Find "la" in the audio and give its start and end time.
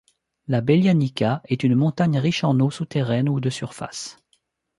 0.47-0.61